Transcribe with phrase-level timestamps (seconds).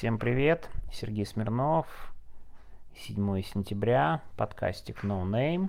[0.00, 1.86] Всем привет, Сергей Смирнов,
[2.96, 5.68] 7 сентября, подкастик No Name.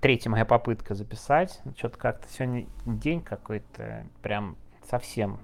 [0.00, 1.60] Третья моя попытка записать.
[1.76, 4.56] Что-то как-то сегодня день какой-то прям
[4.90, 5.38] совсем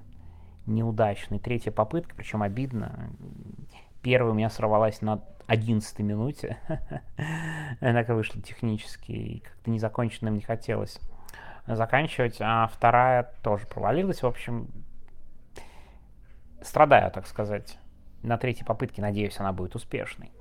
[0.66, 1.38] неудачный.
[1.38, 3.10] Третья попытка, причем обидно.
[4.02, 6.58] Первая у меня сорвалась на 11 минуте.
[7.80, 10.98] Она как вышла технически, и как-то незаконченным не хотелось
[11.68, 12.38] заканчивать.
[12.40, 14.24] А вторая тоже провалилась.
[14.24, 14.66] В общем,
[16.60, 17.78] страдаю, так сказать.
[18.24, 20.32] На третьей попытке, надеюсь, она будет успешной.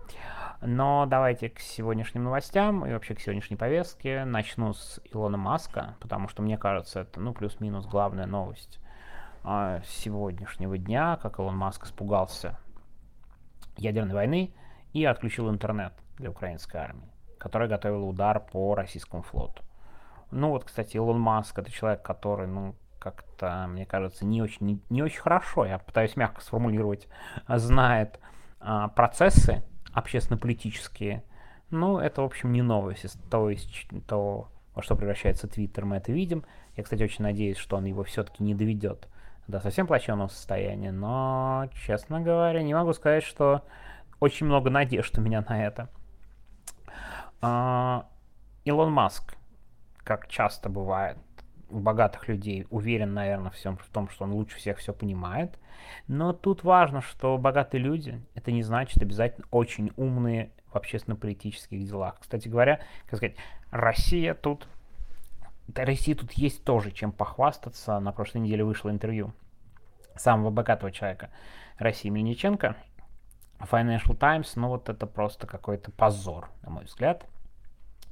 [0.61, 4.23] Но давайте к сегодняшним новостям и вообще к сегодняшней повестке.
[4.23, 8.79] Начну с Илона Маска, потому что мне кажется, это, ну, плюс-минус главная новость
[9.43, 12.57] э, сегодняшнего дня, как Илон Маск испугался
[13.75, 14.53] ядерной войны
[14.93, 19.61] и отключил интернет для украинской армии, которая готовила удар по российскому флоту.
[20.31, 25.03] Ну вот, кстати, Илон Маск это человек, который, ну, как-то, мне кажется, не очень, не,
[25.03, 27.09] очень хорошо, я пытаюсь мягко сформулировать,
[27.49, 28.19] знает
[28.61, 31.25] а, процессы общественно-политические.
[31.69, 33.17] Ну, это, в общем, не новость.
[33.29, 36.45] То есть, то, во что превращается Твиттер, мы это видим.
[36.77, 39.09] Я, кстати, очень надеюсь, что он его все-таки не доведет
[39.47, 40.93] до совсем плачевного состояния.
[40.93, 43.65] Но, честно говоря, не могу сказать, что
[44.21, 45.89] очень много надежд у меня на это.
[47.41, 48.07] А,
[48.63, 49.35] Илон Маск,
[50.05, 51.17] как часто бывает,
[51.79, 55.57] богатых людей уверен, наверное, всем в том, что он лучше всех все понимает.
[56.07, 62.17] Но тут важно, что богатые люди, это не значит обязательно очень умные в общественно-политических делах.
[62.19, 63.35] Кстати говоря, как сказать,
[63.71, 64.67] Россия тут,
[65.67, 67.99] да, России тут есть тоже чем похвастаться.
[67.99, 69.33] На прошлой неделе вышло интервью
[70.15, 71.29] самого богатого человека
[71.77, 72.75] России Мельниченко.
[73.59, 77.25] Financial Times, ну вот это просто какой-то позор, на мой взгляд.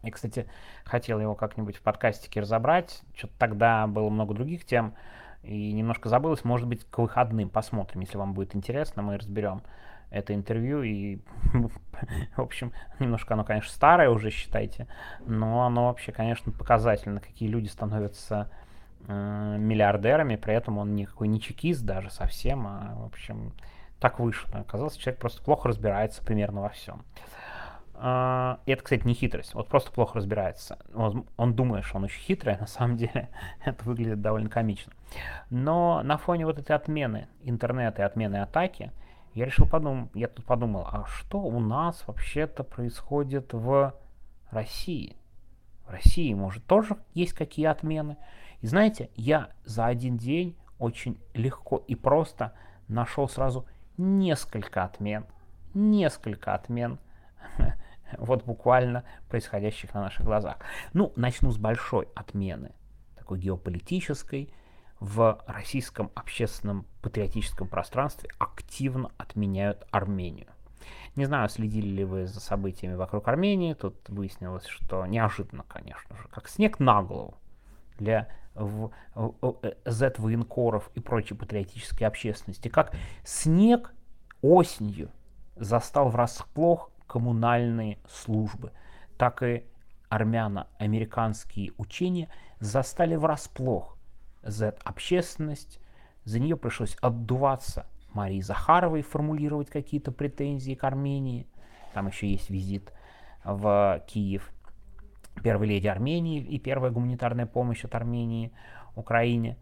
[0.04, 0.48] Я, кстати,
[0.84, 3.02] хотел его как-нибудь в подкастике разобрать.
[3.16, 4.96] Что-то тогда было много других тем,
[5.44, 6.44] и немножко забылось.
[6.44, 9.62] Может быть, к выходным посмотрим, если вам будет интересно, мы разберем
[10.10, 10.84] это интервью.
[10.84, 11.20] И,
[12.36, 14.88] в общем, немножко оно, конечно, старое уже, считайте,
[15.26, 18.52] но оно вообще, конечно, показательно, какие люди становятся
[19.08, 23.54] э, миллиардерами, при этом он никакой не чекист даже совсем, а, в общем,
[24.00, 24.60] так вышло.
[24.60, 27.04] Оказалось, человек просто плохо разбирается примерно во всем.
[28.02, 29.54] Uh, это, кстати, не хитрость.
[29.54, 30.80] Вот просто плохо разбирается.
[30.96, 33.30] Он, он думает, что он очень хитрый, а на самом деле
[33.64, 34.92] это выглядит довольно комично.
[35.52, 38.92] Но на фоне вот этой отмены интернета и отмены атаки,
[39.36, 43.94] я решил подумать, я тут подумал, а что у нас вообще-то происходит в
[44.50, 45.16] России?
[45.86, 48.18] В России, может, тоже есть какие отмены?
[48.62, 52.54] И знаете, я за один день очень легко и просто
[52.88, 53.68] нашел сразу
[53.98, 55.28] несколько отмен.
[55.76, 56.98] Несколько отмен
[58.18, 60.58] вот буквально происходящих на наших глазах.
[60.94, 62.72] Ну, начну с большой отмены,
[63.16, 64.54] такой геополитической.
[65.00, 70.50] В российском общественном патриотическом пространстве активно отменяют Армению.
[71.16, 73.74] Не знаю, следили ли вы за событиями вокруг Армении.
[73.74, 77.34] Тут выяснилось, что неожиданно, конечно же, как снег на голову
[77.98, 78.28] для
[79.86, 82.94] Z-военкоров и прочей патриотической общественности, как
[83.24, 83.96] снег
[84.44, 85.10] осенью
[85.56, 88.72] застал врасплох коммунальные службы,
[89.18, 89.66] так и
[90.08, 92.30] армяно-американские учения
[92.62, 93.98] застали врасплох
[94.44, 95.82] Z-общественность,
[96.24, 101.48] за нее пришлось отдуваться Марии Захаровой, формулировать какие-то претензии к Армении.
[101.94, 102.94] Там еще есть визит
[103.44, 104.50] в Киев
[105.44, 108.54] первой леди Армении и первая гуманитарная помощь от Армении
[108.96, 109.58] Украине.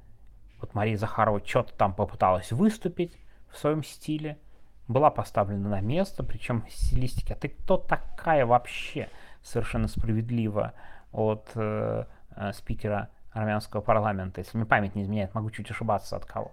[0.61, 3.17] Вот Мария Захарова что-то там попыталась выступить
[3.51, 4.37] в своем стиле–
[4.89, 7.31] была поставлена на место, причем стилистики.
[7.31, 9.07] А ты кто такая вообще?
[9.41, 10.73] Совершенно справедливо
[11.13, 12.05] от э,
[12.35, 14.41] э, спикера армянского парламента.
[14.41, 16.51] Если мне память не изменяет, могу чуть ошибаться от кого.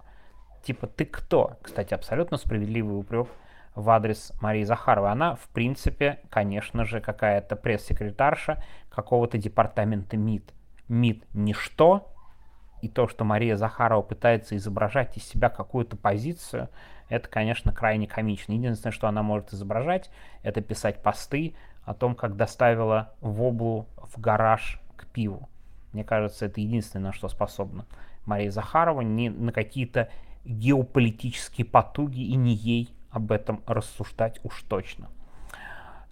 [0.62, 1.56] Типа, ты кто?
[1.62, 3.28] Кстати, абсолютно справедливый упрек
[3.74, 5.12] в адрес Марии Захаровой.
[5.12, 10.52] Она, в принципе, конечно же, какая-то пресс-секретарша какого-то департамента МИД.
[10.88, 12.12] МИД ничто,
[12.82, 16.68] и то, что Мария Захарова пытается изображать из себя какую-то позицию,
[17.08, 18.52] это, конечно, крайне комично.
[18.52, 20.10] Единственное, что она может изображать,
[20.42, 21.54] это писать посты
[21.84, 25.48] о том, как доставила воблу в гараж к пиву.
[25.92, 27.86] Мне кажется, это единственное, на что способна
[28.24, 30.10] Мария Захарова, не на какие-то
[30.44, 35.08] геополитические потуги и не ей об этом рассуждать уж точно.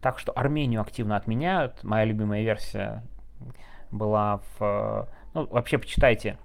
[0.00, 1.82] Так что Армению активно отменяют.
[1.82, 3.02] Моя любимая версия
[3.90, 5.08] была в...
[5.34, 6.38] Ну, вообще, почитайте,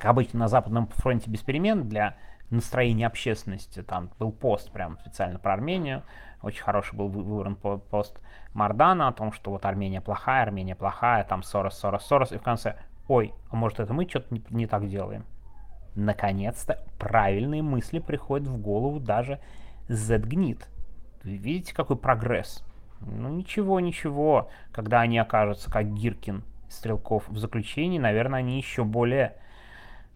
[0.00, 2.16] как обычно, на Западном фронте без перемен для
[2.48, 3.82] настроение общественности.
[3.82, 6.02] Там был пост прям специально про Армению.
[6.42, 8.18] Очень хороший был выбран пост
[8.54, 12.32] Мардана о том, что вот Армения плохая, Армения плохая, там Сорос, Сорос, Сорос.
[12.32, 12.76] И в конце,
[13.08, 15.26] ой, а может это мы что-то не, не так делаем?
[15.94, 19.38] Наконец-то правильные мысли приходят в голову даже
[19.88, 20.66] Z-гнит.
[21.22, 22.64] Видите, какой прогресс?
[23.00, 24.48] Ну ничего, ничего.
[24.72, 29.36] Когда они окажутся, как Гиркин, Стрелков в заключении, наверное, они еще более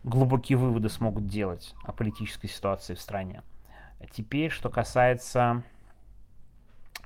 [0.05, 3.43] глубокие выводы смогут делать о политической ситуации в стране.
[4.13, 5.63] Теперь, что касается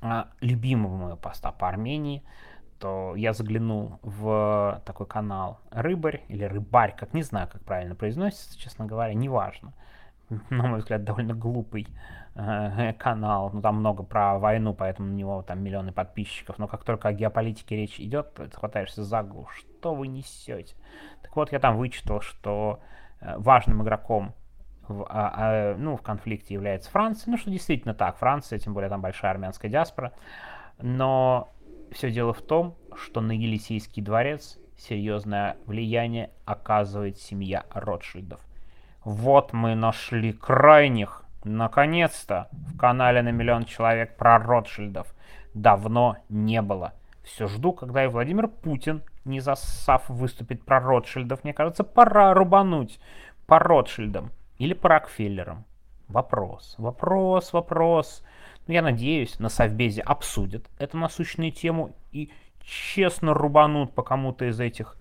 [0.02, 2.22] а, любимого моего поста по Армении,
[2.80, 8.58] то я заглянул в такой канал Рыбарь или Рыбарь, как не знаю, как правильно произносится,
[8.58, 9.72] честно говоря, неважно.
[10.50, 11.86] На мой взгляд, довольно глупый
[12.34, 13.50] э, канал.
[13.52, 16.58] Ну, там много про войну, поэтому на него там миллионы подписчиков.
[16.58, 19.48] Но как только о геополитике речь идет, ты хватаешься за голову.
[19.48, 20.74] Что вы несете?
[21.22, 22.80] Так вот, я там вычитал, что
[23.20, 24.34] э, важным игроком
[24.88, 27.30] в, а, а, ну, в конфликте является Франция.
[27.30, 30.12] Ну, что действительно так, Франция, тем более там большая армянская диаспора.
[30.80, 31.48] Но
[31.90, 38.40] все дело в том, что на Елисейский дворец серьезное влияние оказывает семья Ротшильдов.
[39.10, 45.06] Вот мы нашли крайних, наконец-то, в канале на миллион человек про Ротшильдов.
[45.54, 46.92] Давно не было.
[47.24, 51.42] Все жду, когда и Владимир Путин, не засав, выступит про Ротшильдов.
[51.42, 53.00] Мне кажется, пора рубануть
[53.46, 55.64] по Ротшильдам или по Рокфеллерам.
[56.08, 58.22] Вопрос, вопрос, вопрос.
[58.66, 64.60] Ну, я надеюсь, на Совбезе обсудят эту насущную тему и честно рубанут по кому-то из
[64.60, 64.98] этих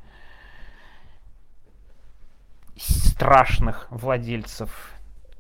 [2.78, 4.94] страшных владельцев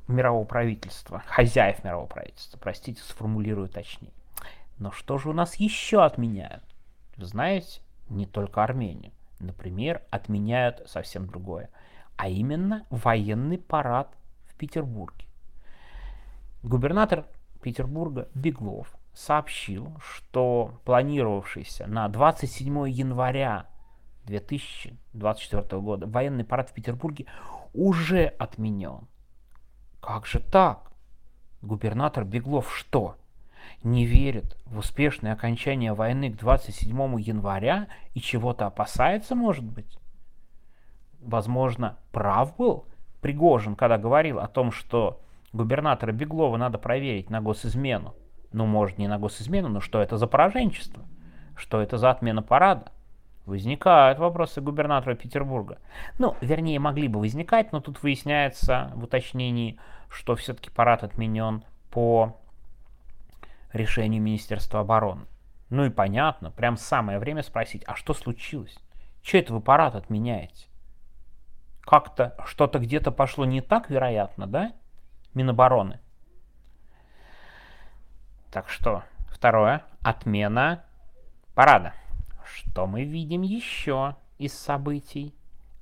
[0.08, 4.12] мирового правительства, хозяев мирового правительства, простите, сформулирую точнее.
[4.78, 6.64] Но что же у нас еще отменяют?
[7.18, 9.12] Вы знаете, не только Армению.
[9.40, 11.70] Например, отменяют совсем другое,
[12.16, 14.10] а именно военный парад
[14.48, 15.26] в Петербурге.
[16.64, 17.26] Губернатор
[17.62, 23.68] Петербурга Беглов сообщил, что планировавшийся на 27 января
[24.28, 27.26] 2024 года военный парад в Петербурге
[27.74, 29.08] уже отменен.
[30.02, 30.92] Как же так?
[31.62, 33.16] Губернатор Беглов что?
[33.84, 39.98] Не верит в успешное окончание войны к 27 января и чего-то опасается, может быть?
[41.20, 42.86] Возможно, прав был
[43.22, 45.22] Пригожин, когда говорил о том, что
[45.52, 48.14] губернатора Беглова надо проверить на госизмену.
[48.52, 51.04] Ну, может, не на госизмену, но что это за пораженчество?
[51.56, 52.92] Что это за отмена парада?
[53.48, 55.80] Возникают вопросы губернатора Петербурга.
[56.20, 59.80] Ну, вернее, могли бы возникать, но тут выясняется в уточнении,
[60.10, 62.38] что все-таки парад отменен по
[63.72, 65.28] решению Министерства обороны.
[65.70, 68.78] Ну и понятно, прям самое время спросить, а что случилось?
[69.22, 70.68] Че это вы парад отменяете?
[71.80, 74.74] Как-то что-то где-то пошло не так, вероятно, да?
[75.34, 76.02] Минобороны.
[78.52, 80.84] Так что, второе, отмена
[81.56, 81.94] парада.
[82.48, 85.36] Что мы видим еще из событий?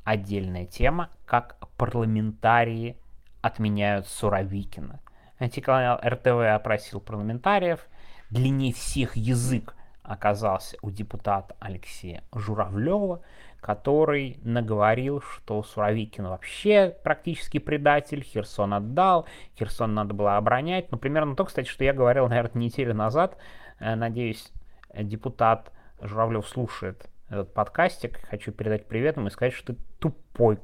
[0.04, 2.98] Отдельная тема, как парламентарии
[3.42, 5.00] отменяют Суровикина.
[5.40, 7.88] Антиколониал РТВ опросил парламентариев.
[8.30, 13.22] Длиннее всех язык оказался у депутата Алексея Журавлева,
[13.60, 19.28] который наговорил, что Суровикин вообще практически предатель, Херсон отдал,
[19.58, 20.92] Херсон надо было оборонять.
[20.92, 23.38] Ну, примерно то, кстати, что я говорил, наверное, неделю назад.
[23.80, 24.52] Э, надеюсь,
[24.94, 25.72] депутат
[26.08, 28.20] Журавлев слушает этот подкастик.
[28.30, 30.60] Хочу передать привет ему и сказать, что ты тупой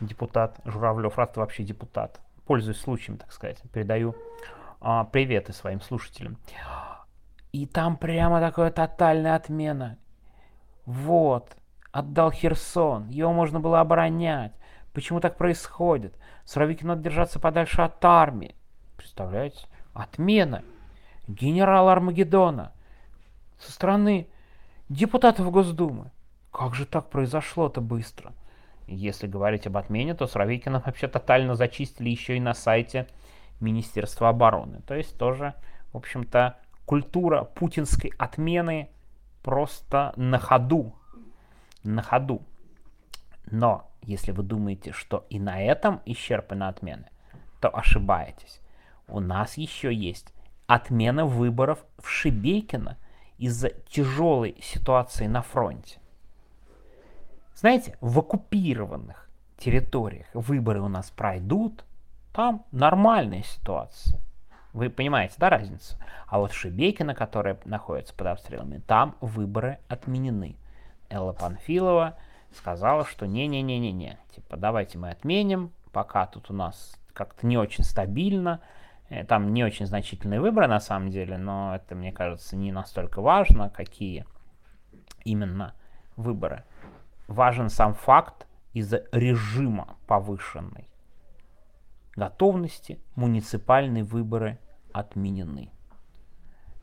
[0.00, 2.20] депутат Журавлев, раз ты вообще депутат.
[2.46, 4.14] Пользуясь случаем, так сказать, передаю
[4.80, 6.38] а, приветы своим слушателям.
[7.52, 9.98] И там прямо такая тотальная отмена.
[10.84, 11.56] Вот,
[11.90, 14.52] Отдал Херсон, его можно было оборонять.
[14.92, 16.14] Почему так происходит?
[16.44, 18.54] Суровикину надо держаться подальше от армии.
[18.96, 19.66] Представляете?
[19.94, 20.62] Отмена.
[21.26, 22.72] Генерал Армагеддона.
[23.58, 24.28] Со стороны
[24.88, 26.10] депутатов Госдумы.
[26.52, 28.32] Как же так произошло-то быстро?
[28.86, 33.08] Если говорить об отмене, то Суровикина вообще тотально зачистили еще и на сайте
[33.60, 34.80] Министерства обороны.
[34.86, 35.54] То есть тоже,
[35.92, 38.90] в общем-то, культура путинской отмены
[39.42, 40.94] просто на ходу
[41.86, 42.42] на ходу.
[43.50, 47.06] Но если вы думаете, что и на этом исчерпаны отмены,
[47.60, 48.60] то ошибаетесь.
[49.08, 50.32] У нас еще есть
[50.66, 52.98] отмена выборов в Шибейкино
[53.38, 55.98] из-за тяжелой ситуации на фронте.
[57.54, 59.28] Знаете, в оккупированных
[59.58, 61.84] территориях выборы у нас пройдут,
[62.32, 64.20] там нормальная ситуация.
[64.72, 65.96] Вы понимаете, да, разницу?
[66.26, 70.56] А вот Шибейкино, которая находится под обстрелами, там выборы отменены.
[71.08, 72.18] Элла Панфилова
[72.54, 78.60] сказала, что не-не-не-не-не, типа давайте мы отменим, пока тут у нас как-то не очень стабильно,
[79.28, 83.70] там не очень значительные выборы на самом деле, но это, мне кажется, не настолько важно,
[83.70, 84.26] какие
[85.24, 85.74] именно
[86.16, 86.64] выборы.
[87.28, 90.88] Важен сам факт из-за режима повышенный.
[92.16, 94.58] готовности муниципальные выборы
[94.92, 95.70] отменены.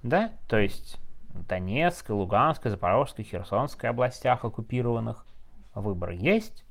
[0.03, 0.99] Да, то есть
[1.33, 5.25] Донецкой, Луганской, Запорожской, Херсонской областях оккупированных
[5.73, 6.63] выборы есть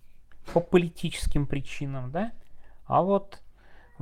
[0.53, 2.33] по политическим причинам, да,
[2.87, 3.43] а вот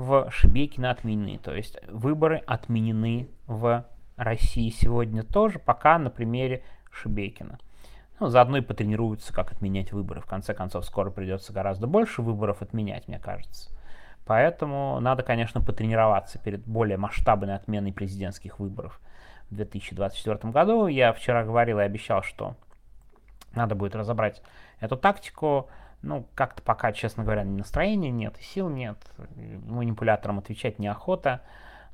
[0.00, 1.38] в Шебекино отменены.
[1.38, 3.84] То есть выборы отменены в
[4.16, 7.58] России сегодня тоже, пока на примере Шебекина.
[8.18, 10.20] Ну, заодно и потренируются, как отменять выборы.
[10.20, 13.70] В конце концов, скоро придется гораздо больше выборов отменять, мне кажется.
[14.24, 19.00] Поэтому надо, конечно, потренироваться перед более масштабной отменой президентских выборов
[19.50, 20.86] в 2024 году.
[20.86, 22.56] Я вчера говорил и обещал, что
[23.54, 24.42] надо будет разобрать
[24.80, 25.68] эту тактику.
[26.02, 28.98] Ну, как-то пока, честно говоря, настроения нет, сил нет,
[29.66, 31.42] манипуляторам отвечать неохота.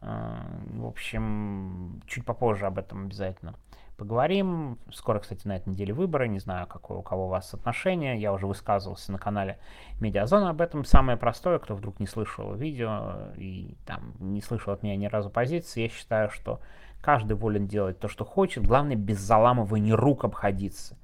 [0.01, 0.37] Э,
[0.75, 3.55] в общем, чуть попозже об этом обязательно
[3.97, 4.79] поговорим.
[4.93, 6.29] Скоро, кстати, на этой неделе выборы.
[6.29, 8.21] Не знаю, какое у кого у вас отношение.
[8.21, 9.59] Я уже высказывался на канале
[10.01, 10.85] Медиазона об этом.
[10.85, 15.31] Самое простое, кто вдруг не слышал видео и там не слышал от меня ни разу
[15.31, 16.61] позиции, я считаю, что
[17.01, 18.67] каждый волен делать то, что хочет.
[18.67, 20.97] Главное, без заламывания рук обходиться.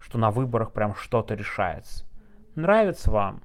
[0.00, 2.06] Что на выборах прям что-то решается.
[2.56, 3.42] Нравится вам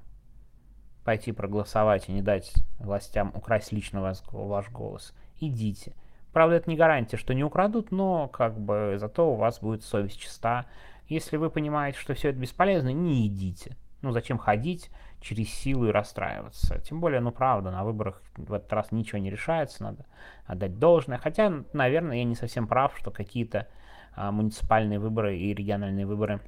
[1.04, 5.14] пойти проголосовать и не дать властям украсть лично ваш, голос?
[5.38, 5.94] Идите.
[6.32, 10.20] Правда, это не гарантия, что не украдут, но как бы зато у вас будет совесть
[10.20, 10.66] чиста.
[11.08, 13.76] Если вы понимаете, что все это бесполезно, не идите.
[14.02, 16.80] Ну зачем ходить через силу и расстраиваться?
[16.80, 20.04] Тем более, ну правда, на выборах в этот раз ничего не решается, надо
[20.44, 21.18] отдать должное.
[21.18, 23.68] Хотя, наверное, я не совсем прав, что какие-то
[24.14, 26.40] а, муниципальные выборы и региональные выборы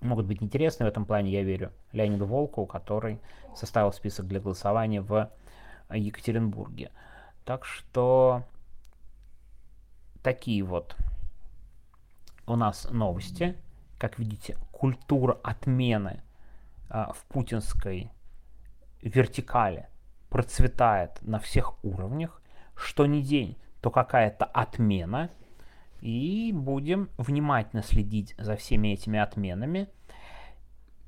[0.00, 3.20] могут быть интересны в этом плане, я верю Леониду Волкову, который
[3.54, 5.30] составил список для голосования в
[5.90, 6.90] Екатеринбурге.
[7.44, 8.44] Так что
[10.22, 10.96] такие вот
[12.46, 13.56] у нас новости.
[13.98, 16.22] Как видите, культура отмены
[16.88, 18.10] а, в путинской
[19.02, 19.88] вертикали
[20.28, 22.40] процветает на всех уровнях.
[22.76, 25.30] Что ни день, то какая-то отмена.
[26.00, 29.88] И будем внимательно следить за всеми этими отменами.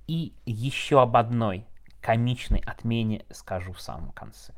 [0.06, 1.66] И еще об одной
[2.00, 4.52] комичной отмене скажу в самом конце.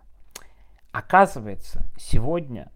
[0.93, 2.71] Оказывается, сегодня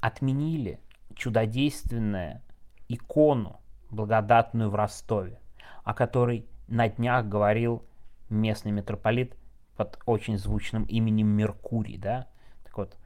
[0.00, 0.80] отменили
[1.14, 2.40] чудодейственную
[2.88, 5.38] икону, благодатную в Ростове,
[5.84, 7.84] о которой на днях говорил
[8.30, 9.36] местный митрополит
[9.76, 12.26] под очень звучным именем Меркурий, да?
[12.64, 12.96] Так вот,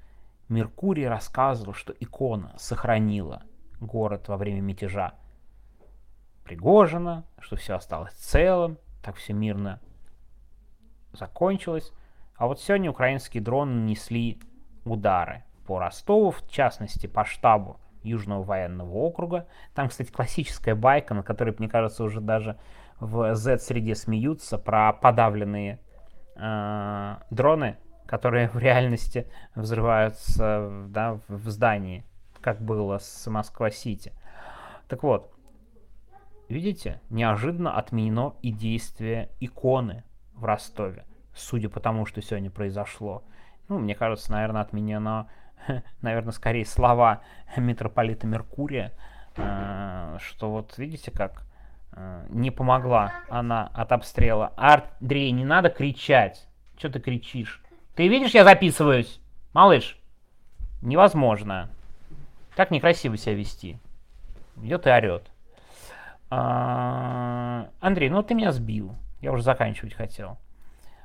[0.48, 3.42] Меркурий рассказывал, что икона сохранила
[3.80, 5.14] город во время мятежа
[6.44, 9.80] Пригожина, что все осталось целым, так все мирно
[11.12, 11.92] закончилось.
[12.36, 14.38] А вот сегодня украинские дроны нанесли
[14.84, 19.48] удары по Ростову, в частности по штабу Южного военного округа.
[19.74, 22.58] Там, кстати, классическая байка, на которой, мне кажется, уже даже
[23.00, 25.80] в Z-среде смеются про подавленные
[26.36, 32.04] э, дроны, которые в реальности взрываются да, в здании,
[32.46, 34.12] как было с Москва-Сити.
[34.86, 35.34] Так вот,
[36.48, 43.24] видите, неожиданно отменено и действие иконы в Ростове, судя по тому, что сегодня произошло.
[43.66, 45.28] Ну, мне кажется, наверное, отменено
[46.02, 47.22] наверное, скорее слова
[47.56, 48.92] митрополита Меркурия,
[49.34, 51.42] э, что вот видите, как
[51.94, 54.52] э, не помогла она от обстрела.
[54.56, 56.46] Андрей, не надо кричать.
[56.78, 57.60] Что ты кричишь?
[57.96, 59.20] Ты видишь, я записываюсь?
[59.52, 59.98] Малыш,
[60.80, 61.70] невозможно.
[62.56, 63.78] Так некрасиво себя вести.
[64.62, 65.30] Идет и орет.
[66.30, 68.96] А, Андрей, ну ты меня сбил.
[69.20, 70.38] Я уже заканчивать хотел.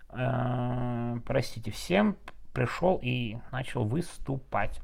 [0.08, 2.15] А, простите всем
[2.53, 4.79] пришел и начал выступать.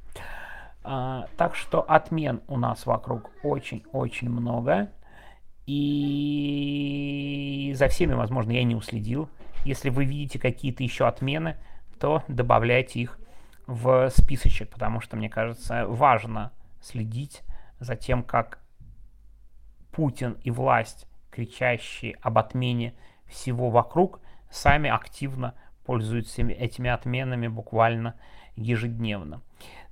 [0.83, 4.91] А, так что отмен у нас вокруг очень-очень много.
[5.65, 6.93] И
[7.77, 9.29] за всеми, возможно, я не уследил.
[9.63, 11.55] Если вы видите какие-то еще отмены,
[11.97, 13.17] то добавляйте их
[13.67, 17.43] в списочек, потому что, мне кажется, важно следить
[17.79, 18.59] за тем, как
[19.91, 22.93] Путин и власть, кричащие об отмене
[23.25, 24.19] всего вокруг,
[24.49, 25.55] сами активно
[25.85, 28.15] пользуются этими отменами буквально
[28.55, 29.41] ежедневно.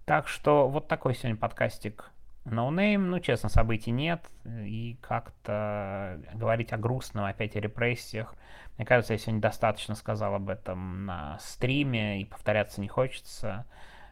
[0.06, 2.12] Так что вот такой сегодня подкастик
[2.46, 2.98] No Name.
[3.00, 4.24] Ну, честно, событий нет.
[4.46, 8.36] И как-то говорить о грустном, опять о репрессиях.
[8.77, 13.65] Мне кажется, я сегодня достаточно сказал об этом на стриме, и повторяться не хочется.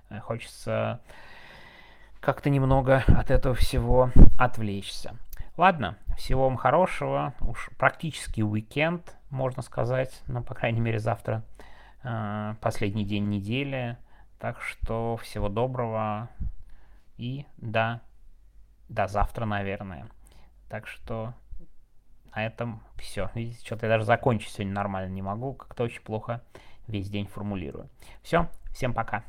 [0.10, 1.02] Э, хочется
[2.24, 5.16] как-то немного от этого всего отвлечься.
[5.58, 7.34] Ладно, всего вам хорошего.
[7.42, 10.22] Уж практически уикенд, можно сказать.
[10.28, 11.44] Ну, по крайней мере, завтра
[12.04, 13.98] Э, последний день недели.
[14.40, 16.30] Так что всего доброго
[17.18, 18.02] и да,
[18.90, 20.08] до завтра, наверное.
[20.70, 21.34] Так что
[22.36, 23.30] на этом все.
[23.34, 25.54] Видите, что-то я даже закончить сегодня нормально не могу.
[25.54, 26.44] Как-то очень плохо
[26.88, 27.90] весь день формулирую.
[28.22, 29.24] Все, всем пока.